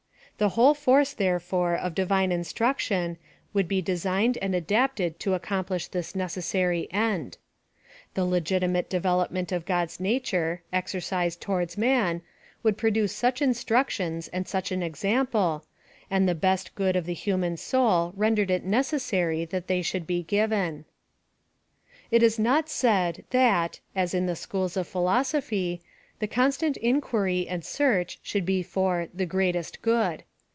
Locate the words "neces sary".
18.67-19.45